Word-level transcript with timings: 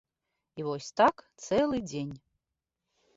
І 0.61 0.63
вось 0.67 0.87
так 1.01 1.21
цэлы 1.47 1.77
дзень. 1.91 2.15